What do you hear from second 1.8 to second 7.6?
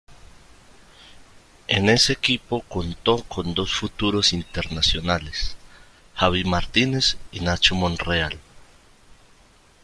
ese equipo contó con dos futuros internacionales: Javi Martínez y